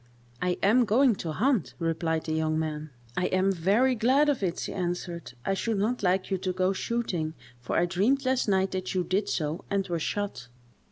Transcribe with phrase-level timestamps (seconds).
[0.41, 2.89] "I am going to hunt," replied the young man.
[3.15, 5.33] "I am very glad of it," she answered.
[5.45, 9.03] "I should not like you to go shooting, for I dreamed last night that you
[9.03, 10.47] did so, and were shot."